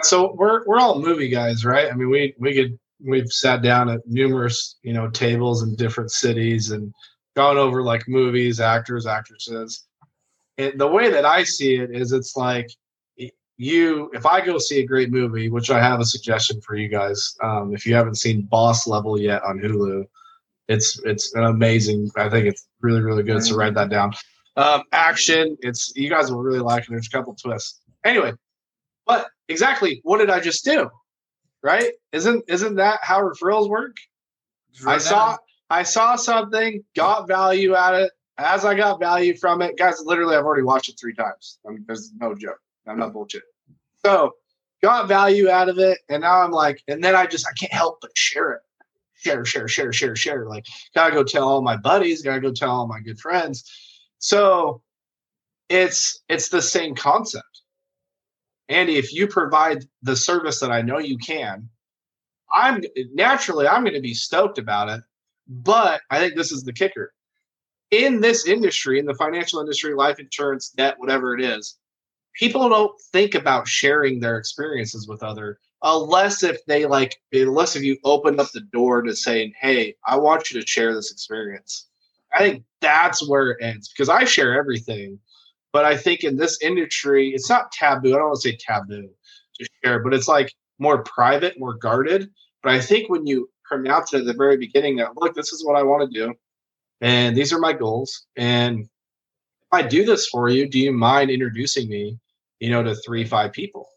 So 0.02 0.34
we're 0.34 0.64
we're 0.66 0.78
all 0.78 1.00
movie 1.00 1.28
guys, 1.28 1.64
right? 1.64 1.90
I 1.90 1.94
mean, 1.94 2.10
we 2.10 2.34
we 2.38 2.54
could 2.54 2.78
we've 3.04 3.30
sat 3.32 3.62
down 3.62 3.88
at 3.88 4.00
numerous 4.06 4.76
you 4.82 4.92
know 4.92 5.08
tables 5.10 5.62
in 5.62 5.74
different 5.74 6.10
cities 6.10 6.70
and 6.70 6.92
gone 7.36 7.56
over 7.56 7.82
like 7.82 8.08
movies 8.08 8.60
actors 8.60 9.06
actresses 9.06 9.86
and 10.58 10.78
the 10.78 10.86
way 10.86 11.10
that 11.10 11.24
i 11.24 11.42
see 11.42 11.76
it 11.76 11.90
is 11.90 12.12
it's 12.12 12.36
like 12.36 12.68
you 13.56 14.10
if 14.12 14.26
i 14.26 14.44
go 14.44 14.58
see 14.58 14.80
a 14.80 14.86
great 14.86 15.10
movie 15.10 15.48
which 15.48 15.70
i 15.70 15.80
have 15.80 16.00
a 16.00 16.04
suggestion 16.04 16.60
for 16.60 16.76
you 16.76 16.88
guys 16.88 17.34
um, 17.42 17.74
if 17.74 17.86
you 17.86 17.94
haven't 17.94 18.16
seen 18.16 18.42
boss 18.42 18.86
level 18.86 19.18
yet 19.18 19.42
on 19.44 19.58
hulu 19.58 20.04
it's 20.68 21.00
it's 21.04 21.34
an 21.34 21.44
amazing 21.44 22.10
i 22.16 22.28
think 22.28 22.46
it's 22.46 22.66
really 22.80 23.00
really 23.00 23.22
good 23.22 23.42
so 23.42 23.56
write 23.56 23.74
that 23.74 23.90
down 23.90 24.12
um, 24.56 24.82
action 24.92 25.56
it's 25.60 25.92
you 25.96 26.10
guys 26.10 26.30
will 26.30 26.42
really 26.42 26.58
like 26.58 26.84
it 26.84 26.90
there's 26.90 27.06
a 27.06 27.10
couple 27.10 27.34
twists 27.34 27.80
anyway 28.04 28.32
but 29.06 29.28
exactly 29.48 30.00
what 30.02 30.18
did 30.18 30.30
i 30.30 30.40
just 30.40 30.64
do 30.64 30.90
right? 31.62 31.92
Isn't 32.12 32.44
isn't 32.48 32.76
that 32.76 33.00
how 33.02 33.20
referrals 33.20 33.68
work? 33.68 33.96
I 34.86 34.98
saw 34.98 35.36
I 35.68 35.82
saw 35.82 36.16
something, 36.16 36.84
got 36.96 37.28
value 37.28 37.74
at 37.74 37.94
it. 37.94 38.12
As 38.38 38.64
I 38.64 38.74
got 38.74 39.00
value 39.00 39.36
from 39.36 39.60
it, 39.60 39.76
guys, 39.76 40.00
literally, 40.04 40.34
I've 40.36 40.44
already 40.44 40.62
watched 40.62 40.88
it 40.88 40.98
three 40.98 41.14
times. 41.14 41.58
I 41.66 41.70
mean, 41.70 41.84
there's 41.86 42.12
no 42.18 42.34
joke. 42.34 42.58
I'm 42.86 42.98
not 42.98 43.12
bullshit. 43.12 43.42
So, 44.04 44.32
got 44.82 45.08
value 45.08 45.50
out 45.50 45.68
of 45.68 45.78
it, 45.78 45.98
and 46.08 46.22
now 46.22 46.40
I'm 46.40 46.50
like, 46.50 46.82
and 46.88 47.04
then 47.04 47.14
I 47.14 47.26
just 47.26 47.46
I 47.46 47.52
can't 47.52 47.72
help 47.72 47.98
but 48.00 48.16
share 48.16 48.52
it, 48.52 48.60
share, 49.14 49.44
share, 49.44 49.68
share, 49.68 49.92
share, 49.92 50.16
share. 50.16 50.46
Like, 50.46 50.66
gotta 50.94 51.12
go 51.12 51.22
tell 51.22 51.46
all 51.46 51.60
my 51.60 51.76
buddies, 51.76 52.22
gotta 52.22 52.40
go 52.40 52.52
tell 52.52 52.70
all 52.70 52.86
my 52.86 53.00
good 53.00 53.20
friends. 53.20 53.70
So, 54.20 54.82
it's 55.70 56.22
it's 56.28 56.48
the 56.48 56.62
same 56.62 56.94
concept. 56.94 57.62
Andy, 58.68 58.96
if 58.96 59.12
you 59.12 59.26
provide 59.26 59.84
the 60.02 60.16
service 60.16 60.60
that 60.60 60.70
I 60.70 60.82
know 60.82 60.98
you 60.98 61.18
can, 61.18 61.68
I'm 62.52 62.82
naturally 63.14 63.66
I'm 63.66 63.82
going 63.82 63.94
to 63.94 64.00
be 64.00 64.14
stoked 64.14 64.58
about 64.58 64.88
it. 64.88 65.02
But 65.48 66.02
I 66.10 66.18
think 66.18 66.36
this 66.36 66.52
is 66.52 66.62
the 66.62 66.72
kicker. 66.72 67.12
In 67.90 68.20
this 68.20 68.46
industry, 68.46 69.00
in 69.00 69.06
the 69.06 69.14
financial 69.14 69.60
industry, 69.60 69.94
life 69.94 70.20
insurance, 70.20 70.70
debt, 70.70 70.94
whatever 70.98 71.34
it 71.34 71.42
is, 71.42 71.76
people 72.34 72.68
don't 72.68 72.92
think 73.12 73.34
about 73.34 73.66
sharing 73.66 74.20
their 74.20 74.38
experiences 74.38 75.08
with 75.08 75.22
other 75.22 75.58
unless 75.82 76.42
if 76.42 76.64
they 76.66 76.86
like 76.86 77.16
unless 77.32 77.74
if 77.74 77.82
you 77.82 77.96
open 78.04 78.38
up 78.38 78.50
the 78.52 78.60
door 78.60 79.02
to 79.02 79.16
saying, 79.16 79.52
"Hey, 79.60 79.96
I 80.06 80.16
want 80.16 80.50
you 80.50 80.60
to 80.60 80.66
share 80.66 80.94
this 80.94 81.10
experience." 81.12 81.89
I 82.34 82.38
think 82.38 82.64
that's 82.80 83.28
where 83.28 83.50
it 83.50 83.58
ends 83.62 83.88
because 83.88 84.08
I 84.08 84.24
share 84.24 84.58
everything 84.58 85.18
but 85.72 85.84
I 85.84 85.96
think 85.96 86.24
in 86.24 86.36
this 86.36 86.60
industry, 86.62 87.30
it's 87.30 87.48
not 87.48 87.70
taboo. 87.72 88.14
I 88.14 88.18
don't 88.18 88.28
want 88.28 88.40
to 88.40 88.48
say 88.48 88.56
taboo 88.56 89.08
to 89.58 89.68
share, 89.84 90.00
but 90.00 90.12
it's 90.14 90.28
like 90.28 90.52
more 90.78 91.02
private, 91.04 91.58
more 91.58 91.74
guarded. 91.74 92.28
But 92.62 92.72
I 92.72 92.80
think 92.80 93.08
when 93.08 93.26
you 93.26 93.48
pronounce 93.64 94.12
it 94.12 94.20
at 94.20 94.26
the 94.26 94.34
very 94.34 94.56
beginning 94.56 94.96
that, 94.96 95.16
look, 95.16 95.34
this 95.34 95.52
is 95.52 95.64
what 95.64 95.76
I 95.76 95.82
want 95.82 96.10
to 96.10 96.18
do, 96.18 96.34
and 97.00 97.36
these 97.36 97.52
are 97.52 97.58
my 97.58 97.72
goals. 97.72 98.26
And 98.36 98.80
if 98.80 98.88
I 99.72 99.82
do 99.82 100.04
this 100.04 100.26
for 100.26 100.48
you, 100.48 100.68
do 100.68 100.78
you 100.78 100.92
mind 100.92 101.30
introducing 101.30 101.88
me, 101.88 102.18
you 102.58 102.70
know, 102.70 102.82
to 102.82 102.94
three, 102.96 103.24
five 103.24 103.52
people? 103.52 103.88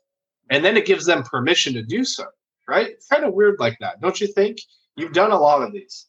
And 0.49 0.63
then 0.63 0.77
it 0.77 0.85
gives 0.85 1.05
them 1.05 1.23
permission 1.23 1.73
to 1.73 1.81
do 1.81 2.05
so, 2.05 2.25
right? 2.67 2.87
It's 2.87 3.07
kind 3.07 3.23
of 3.23 3.33
weird 3.33 3.59
like 3.59 3.77
that, 3.79 3.99
don't 3.99 4.19
you 4.21 4.27
think? 4.27 4.59
You've 4.95 5.13
done 5.13 5.31
a 5.31 5.39
lot 5.39 5.63
of 5.63 5.73
these. 5.73 6.05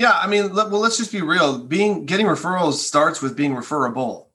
Yeah, 0.00 0.12
I 0.12 0.26
mean, 0.26 0.54
well, 0.54 0.80
let's 0.80 0.96
just 0.96 1.12
be 1.12 1.22
real. 1.22 1.58
Being 1.58 2.06
getting 2.06 2.26
referrals 2.26 2.74
starts 2.74 3.22
with 3.22 3.36
being 3.36 3.54
referable 3.54 4.30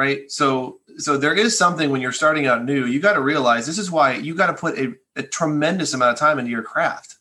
right? 0.00 0.30
So 0.30 0.80
so 0.96 1.18
there 1.18 1.34
is 1.34 1.58
something 1.58 1.90
when 1.90 2.00
you're 2.00 2.10
starting 2.10 2.46
out 2.46 2.64
new, 2.64 2.86
you 2.86 3.00
got 3.00 3.12
to 3.14 3.20
realize 3.20 3.66
this 3.66 3.78
is 3.78 3.90
why 3.90 4.14
you 4.14 4.34
got 4.34 4.46
to 4.46 4.54
put 4.54 4.78
a, 4.78 4.94
a, 5.14 5.22
tremendous 5.22 5.92
amount 5.92 6.12
of 6.14 6.18
time 6.18 6.38
into 6.38 6.50
your 6.50 6.62
craft. 6.62 7.16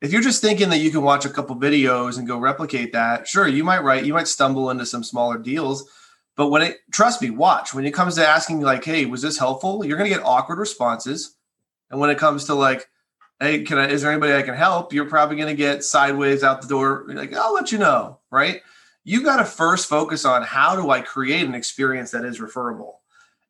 If 0.00 0.12
you're 0.12 0.22
just 0.22 0.42
thinking 0.42 0.68
that 0.70 0.78
you 0.78 0.90
can 0.90 1.02
watch 1.02 1.24
a 1.24 1.30
couple 1.30 1.54
videos 1.54 2.18
and 2.18 2.26
go 2.26 2.38
replicate 2.38 2.92
that, 2.92 3.28
sure, 3.28 3.46
you 3.46 3.62
might 3.62 3.84
write, 3.84 4.04
you 4.04 4.14
might 4.14 4.26
stumble 4.26 4.70
into 4.70 4.84
some 4.84 5.04
smaller 5.04 5.38
deals. 5.38 5.88
But 6.34 6.48
when 6.48 6.62
it 6.62 6.78
trust 6.92 7.22
me, 7.22 7.30
watch 7.30 7.72
when 7.72 7.84
it 7.84 7.94
comes 7.94 8.16
to 8.16 8.26
asking 8.26 8.62
like, 8.62 8.84
hey, 8.84 9.06
was 9.06 9.22
this 9.22 9.38
helpful? 9.38 9.84
You're 9.84 9.96
gonna 9.96 10.08
get 10.08 10.24
awkward 10.24 10.58
responses. 10.58 11.36
And 11.90 12.00
when 12.00 12.10
it 12.10 12.18
comes 12.18 12.46
to 12.46 12.54
like, 12.54 12.88
hey, 13.40 13.62
can 13.62 13.78
I 13.78 13.88
is 13.88 14.02
there 14.02 14.10
anybody 14.10 14.34
I 14.34 14.42
can 14.42 14.54
help? 14.54 14.92
You're 14.92 15.08
probably 15.08 15.36
gonna 15.36 15.54
get 15.54 15.84
sideways 15.84 16.42
out 16.42 16.62
the 16.62 16.68
door, 16.68 17.04
like, 17.08 17.34
I'll 17.34 17.54
let 17.54 17.72
you 17.72 17.78
know, 17.78 18.18
right? 18.30 18.62
you 19.08 19.22
got 19.22 19.38
to 19.38 19.44
first 19.46 19.88
focus 19.88 20.26
on 20.26 20.42
how 20.42 20.76
do 20.76 20.90
I 20.90 21.00
create 21.00 21.46
an 21.46 21.54
experience 21.54 22.10
that 22.10 22.26
is 22.26 22.42
referable. 22.42 23.00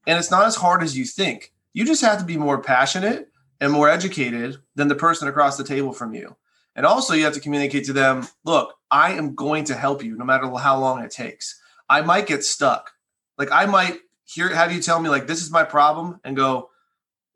And 0.07 0.17
it's 0.17 0.31
not 0.31 0.47
as 0.47 0.55
hard 0.55 0.85
as 0.85 0.97
you 0.97 1.05
think. 1.05 1.53
You 1.73 1.85
just 1.85 2.01
have 2.03 2.21
to 2.21 2.25
be 2.25 2.37
more 2.37 2.63
passionate 2.63 3.29
and 3.61 3.73
more 3.73 3.89
educated 3.89 4.59
than 4.77 4.87
the 4.87 4.95
person 4.95 5.27
across 5.27 5.57
the 5.57 5.65
table 5.65 5.93
from 5.93 6.15
you. 6.15 6.37
And 6.77 6.87
also, 6.87 7.13
you 7.13 7.25
have 7.25 7.35
to 7.35 7.41
communicate 7.41 7.85
to 7.87 7.93
them 7.93 8.29
look, 8.45 8.75
I 8.89 9.15
am 9.15 9.35
going 9.35 9.65
to 9.65 9.75
help 9.75 10.05
you 10.05 10.17
no 10.17 10.25
matter 10.25 10.49
how 10.49 10.79
long 10.79 11.03
it 11.03 11.11
takes. 11.11 11.61
I 11.89 12.03
might 12.03 12.29
get 12.29 12.45
stuck. 12.45 12.93
Like, 13.37 13.51
I 13.51 13.67
might 13.67 13.99
hear, 14.27 14.55
have 14.55 14.73
you 14.73 14.81
tell 14.81 15.01
me, 15.01 15.09
like, 15.09 15.27
this 15.27 15.43
is 15.43 15.51
my 15.51 15.65
problem 15.65 16.21
and 16.23 16.37
go, 16.37 16.71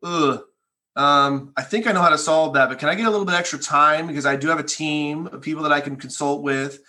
ugh, 0.01 0.43
um, 0.95 1.53
I 1.57 1.63
think 1.63 1.87
I 1.87 1.91
know 1.91 2.01
how 2.01 2.09
to 2.09 2.17
solve 2.17 2.53
that, 2.53 2.69
but 2.69 2.79
can 2.79 2.89
I 2.89 2.95
get 2.95 3.07
a 3.07 3.09
little 3.09 3.25
bit 3.25 3.35
extra 3.35 3.59
time 3.59 4.07
because 4.07 4.25
I 4.25 4.35
do 4.35 4.47
have 4.49 4.59
a 4.59 4.63
team 4.63 5.27
of 5.27 5.41
people 5.41 5.63
that 5.63 5.71
I 5.71 5.81
can 5.81 5.95
consult 5.95 6.43
with 6.43 6.79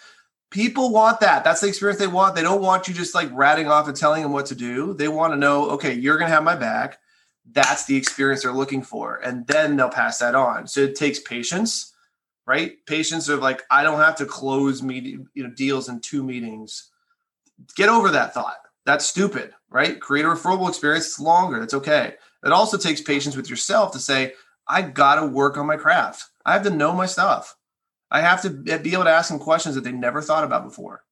people 0.55 0.93
want 0.93 1.19
that. 1.19 1.43
That's 1.43 1.61
the 1.61 1.67
experience 1.67 1.99
they 1.99 2.07
want. 2.07 2.37
They 2.37 2.43
don't 2.43 2.63
want 2.63 2.87
you 2.87 2.95
just 2.95 3.13
like 3.13 3.29
ratting 3.33 3.67
off 3.67 3.89
and 3.89 3.97
telling 3.97 4.23
them 4.23 4.31
what 4.31 4.47
to 4.47 4.55
do. 4.55 4.95
They 4.95 5.09
want 5.09 5.33
to 5.33 5.37
know, 5.37 5.71
okay, 5.71 5.93
you're 5.93 6.17
going 6.17 6.29
to 6.29 6.35
have 6.35 6.45
my 6.45 6.55
back. 6.55 6.99
That's 7.51 7.87
the 7.87 7.97
experience 7.97 8.45
they're 8.45 8.53
looking 8.53 8.81
for. 8.81 9.17
And 9.17 9.45
then 9.49 9.77
they'll 9.77 9.89
pass 9.89 10.19
that 10.19 10.37
on. 10.37 10.69
So 10.69 10.83
it 10.83 10.95
takes 10.95 11.19
patience, 11.19 11.93
right? 12.47 12.77
Patience 12.87 13.29
of 13.29 13.41
like, 13.41 13.63
I 13.69 13.83
don't 13.83 13.99
have 13.99 14.15
to 14.17 14.27
close 14.27 14.81
meeting, 14.81 15.27
you 15.35 15.43
know, 15.43 15.51
deals 15.51 15.89
in 15.89 16.01
two 16.01 16.23
meetings. 16.23 16.89
Get 17.75 17.89
over 17.89 18.11
that 18.13 18.33
thought. 18.33 18.59
That's 18.87 19.05
stupid, 19.05 19.55
right? 19.71 20.01
Create 20.01 20.25
a 20.25 20.29
referable 20.29 20.69
experience. 20.69 21.07
It's 21.07 21.21
longer. 21.21 21.59
That's 21.59 21.75
okay. 21.75 22.15
It 22.45 22.53
also 22.53 22.77
takes 22.77 23.01
patience 23.01 23.37
with 23.37 23.49
yourself 23.49 23.93
to 23.93 23.99
say, 23.99 24.35
I 24.69 24.83
got 24.83 25.17
to 25.17 25.27
work 25.27 25.57
on 25.57 25.67
my 25.67 25.77
craft. 25.77 26.25
I 26.45 26.53
have 26.53 26.63
to 26.65 26.71
know 26.71 26.93
my 26.93 27.07
stuff. 27.07 27.57
I 28.11 28.21
have 28.21 28.43
to 28.43 28.51
be 28.51 28.93
able 28.93 29.05
to 29.05 29.11
ask 29.11 29.31
them 29.31 29.39
questions 29.39 29.75
that 29.75 29.83
they 29.83 29.93
never 29.93 30.23
thought 30.23 30.45
about 30.45 30.65
before. 30.65 31.03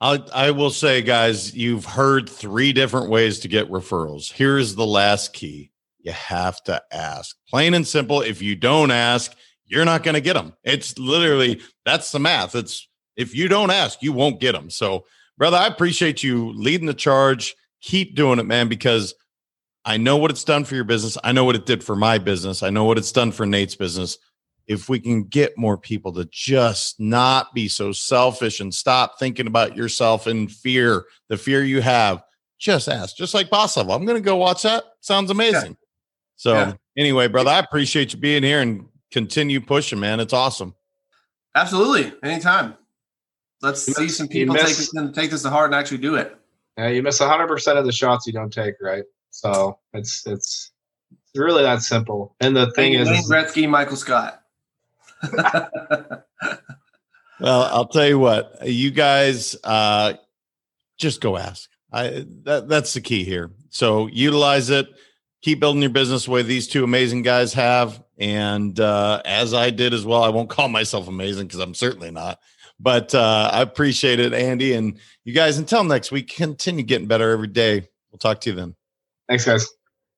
I, 0.00 0.22
I 0.34 0.50
will 0.50 0.70
say, 0.70 1.02
guys, 1.02 1.54
you've 1.54 1.84
heard 1.84 2.28
three 2.28 2.72
different 2.72 3.10
ways 3.10 3.40
to 3.40 3.48
get 3.48 3.70
referrals. 3.70 4.32
Here's 4.32 4.74
the 4.74 4.86
last 4.86 5.34
key 5.34 5.70
you 5.98 6.12
have 6.12 6.62
to 6.64 6.82
ask. 6.90 7.36
Plain 7.48 7.74
and 7.74 7.86
simple. 7.86 8.22
If 8.22 8.40
you 8.40 8.56
don't 8.56 8.90
ask, 8.90 9.34
you're 9.66 9.84
not 9.84 10.02
going 10.02 10.14
to 10.14 10.20
get 10.22 10.32
them. 10.34 10.54
It's 10.64 10.98
literally 10.98 11.60
that's 11.84 12.10
the 12.12 12.18
math. 12.18 12.54
It's 12.54 12.88
if 13.16 13.34
you 13.34 13.48
don't 13.48 13.70
ask, 13.70 14.02
you 14.02 14.12
won't 14.12 14.40
get 14.40 14.52
them. 14.52 14.70
So, 14.70 15.04
brother, 15.36 15.58
I 15.58 15.66
appreciate 15.66 16.22
you 16.22 16.52
leading 16.54 16.86
the 16.86 16.94
charge, 16.94 17.54
keep 17.82 18.16
doing 18.16 18.38
it, 18.38 18.46
man, 18.46 18.68
because 18.68 19.14
I 19.84 19.96
know 19.96 20.16
what 20.16 20.30
it's 20.30 20.44
done 20.44 20.64
for 20.64 20.74
your 20.74 20.84
business. 20.84 21.16
I 21.24 21.32
know 21.32 21.44
what 21.44 21.56
it 21.56 21.66
did 21.66 21.82
for 21.82 21.96
my 21.96 22.18
business. 22.18 22.62
I 22.62 22.70
know 22.70 22.84
what 22.84 22.98
it's 22.98 23.12
done 23.12 23.32
for 23.32 23.46
Nate's 23.46 23.74
business. 23.74 24.18
If 24.66 24.88
we 24.88 25.00
can 25.00 25.24
get 25.24 25.56
more 25.56 25.76
people 25.76 26.12
to 26.12 26.28
just 26.30 27.00
not 27.00 27.54
be 27.54 27.66
so 27.66 27.92
selfish 27.92 28.60
and 28.60 28.72
stop 28.72 29.18
thinking 29.18 29.46
about 29.46 29.76
yourself 29.76 30.26
in 30.26 30.48
fear, 30.48 31.06
the 31.28 31.36
fear 31.36 31.64
you 31.64 31.80
have, 31.80 32.22
just 32.58 32.88
ask. 32.88 33.16
Just 33.16 33.34
like 33.34 33.50
Boss 33.50 33.76
Level. 33.76 33.94
I'm 33.94 34.04
going 34.04 34.18
to 34.18 34.24
go 34.24 34.36
watch 34.36 34.62
that. 34.62 34.84
Sounds 35.00 35.30
amazing. 35.30 35.70
Yeah. 35.70 35.86
So, 36.36 36.52
yeah. 36.52 36.72
anyway, 36.96 37.26
brother, 37.26 37.50
I 37.50 37.58
appreciate 37.58 38.12
you 38.12 38.20
being 38.20 38.42
here 38.42 38.60
and 38.60 38.86
continue 39.10 39.60
pushing, 39.60 39.98
man. 39.98 40.20
It's 40.20 40.34
awesome. 40.34 40.74
Absolutely. 41.54 42.12
Anytime. 42.22 42.74
Let's 43.62 43.88
you 43.88 43.94
see 43.94 44.02
miss, 44.04 44.16
some 44.16 44.28
people 44.28 44.54
miss, 44.54 44.64
take, 44.64 44.76
this, 44.76 45.14
take 45.14 45.30
this 45.30 45.42
to 45.42 45.50
heart 45.50 45.66
and 45.66 45.74
actually 45.74 45.98
do 45.98 46.14
it. 46.14 46.36
Yeah, 46.78 46.88
you 46.88 47.02
miss 47.02 47.20
100% 47.20 47.76
of 47.76 47.84
the 47.84 47.92
shots 47.92 48.26
you 48.26 48.32
don't 48.32 48.52
take, 48.52 48.74
right? 48.80 49.04
So 49.30 49.78
it's 49.92 50.26
it's 50.26 50.72
really 51.34 51.62
that 51.62 51.82
simple. 51.82 52.34
And 52.40 52.56
the 52.56 52.70
thing 52.72 52.94
is, 52.94 53.08
Wayne 53.08 53.22
Gretzky, 53.24 53.68
Michael 53.68 53.96
Scott. 53.96 54.42
well, 55.32 56.24
I'll 57.40 57.88
tell 57.88 58.06
you 58.06 58.18
what, 58.18 58.66
you 58.66 58.90
guys 58.90 59.56
uh, 59.64 60.14
just 60.98 61.20
go 61.20 61.36
ask. 61.36 61.68
I 61.92 62.26
that 62.44 62.68
that's 62.68 62.92
the 62.94 63.00
key 63.00 63.24
here. 63.24 63.50
So 63.70 64.06
utilize 64.08 64.70
it. 64.70 64.88
Keep 65.42 65.60
building 65.60 65.80
your 65.80 65.90
business 65.90 66.26
the 66.26 66.32
way 66.32 66.42
these 66.42 66.68
two 66.68 66.84
amazing 66.84 67.22
guys 67.22 67.54
have, 67.54 68.02
and 68.18 68.78
uh, 68.78 69.22
as 69.24 69.54
I 69.54 69.70
did 69.70 69.94
as 69.94 70.04
well. 70.04 70.22
I 70.22 70.28
won't 70.28 70.50
call 70.50 70.68
myself 70.68 71.08
amazing 71.08 71.46
because 71.46 71.60
I'm 71.60 71.74
certainly 71.74 72.10
not. 72.10 72.38
But 72.78 73.14
uh, 73.14 73.50
I 73.52 73.60
appreciate 73.60 74.20
it, 74.20 74.32
Andy, 74.32 74.74
and 74.74 74.98
you 75.24 75.34
guys. 75.34 75.58
Until 75.58 75.84
next 75.84 76.12
week, 76.12 76.28
continue 76.34 76.82
getting 76.82 77.08
better 77.08 77.30
every 77.30 77.48
day. 77.48 77.88
We'll 78.10 78.18
talk 78.18 78.40
to 78.42 78.50
you 78.50 78.56
then. 78.56 78.74
Thanks, 79.30 79.44
guys. 79.44 79.68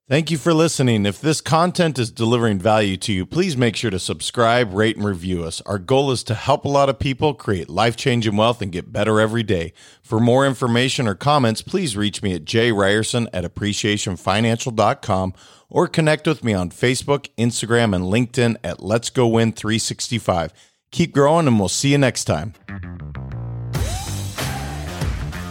Thank 0.09 0.31
you 0.31 0.38
for 0.38 0.52
listening. 0.52 1.07
If 1.07 1.21
this 1.21 1.40
content 1.40 1.99
is 1.99 2.11
delivering 2.11 2.59
value 2.59 2.97
to 2.99 3.12
you, 3.12 3.25
please 3.25 3.57
make 3.57 3.76
sure 3.76 3.90
to 3.90 3.99
subscribe, 3.99 4.73
rate, 4.73 4.97
and 4.97 5.04
review 5.04 5.45
us. 5.45 5.61
Our 5.61 5.78
goal 5.78 6.11
is 6.11 6.25
to 6.25 6.35
help 6.35 6.64
a 6.64 6.69
lot 6.69 6.88
of 6.88 6.99
people 6.99 7.35
create 7.35 7.69
life 7.69 7.95
changing 7.95 8.37
wealth 8.37 8.61
and 8.61 8.73
get 8.73 8.92
better 8.92 9.21
every 9.21 9.42
day. 9.42 9.75
For 10.02 10.19
more 10.19 10.47
information 10.47 11.07
or 11.07 11.14
comments, 11.14 11.62
please 11.62 11.97
reach 11.97 12.23
me 12.23 12.35
at 12.35 12.45
jryerson 12.45 13.28
at 13.33 13.45
appreciationfinancial.com 13.45 15.35
or 15.69 15.88
connect 15.88 16.26
with 16.26 16.42
me 16.42 16.52
on 16.52 16.71
Facebook, 16.71 17.28
Instagram, 17.38 17.95
and 17.95 18.04
LinkedIn 18.07 18.57
at 18.64 18.83
Let's 18.83 19.09
Go 19.09 19.28
Win 19.28 19.52
365. 19.52 20.52
Keep 20.90 21.12
growing, 21.12 21.47
and 21.47 21.59
we'll 21.59 21.69
see 21.69 21.92
you 21.92 21.99
next 21.99 22.25
time. 22.25 22.54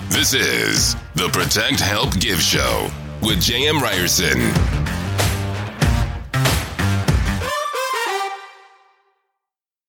This 0.09 0.33
is 0.33 0.95
the 1.15 1.29
Protect 1.29 1.79
Help 1.79 2.19
Give 2.19 2.39
Show 2.41 2.91
with 3.21 3.39
J.M. 3.39 3.81
Ryerson. 3.81 4.80